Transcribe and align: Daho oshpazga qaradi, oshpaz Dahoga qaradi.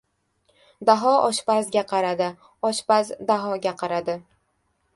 Daho 0.89 1.11
oshpazga 1.25 1.83
qaradi, 1.93 2.31
oshpaz 2.73 3.15
Dahoga 3.31 3.77
qaradi. 3.83 4.21